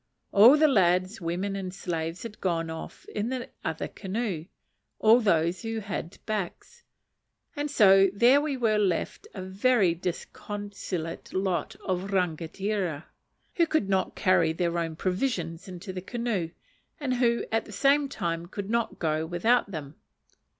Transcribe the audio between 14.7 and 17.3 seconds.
own provisions into the canoe, and